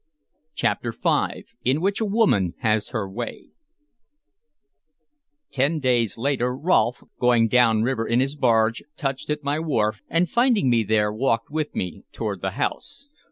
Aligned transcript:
CHAPTER 0.55 0.91
V 0.93 1.45
IN 1.63 1.79
WHICH 1.79 2.01
A 2.01 2.05
WOMAN 2.05 2.55
HAS 2.61 2.89
HER 2.89 3.07
WAY 3.07 3.51
TEN 5.51 5.77
days 5.77 6.17
later, 6.17 6.55
Rolfe, 6.57 7.03
going 7.19 7.47
down 7.47 7.83
river 7.83 8.07
in 8.07 8.19
his 8.19 8.35
barge, 8.35 8.81
touched 8.97 9.29
at 9.29 9.43
my 9.43 9.59
wharf, 9.59 10.01
and 10.09 10.27
finding 10.27 10.71
me 10.71 10.81
there 10.83 11.13
walked 11.13 11.51
with 11.51 11.75
me 11.75 12.03
toward 12.11 12.41
the 12.41 12.53
house. 12.57 13.09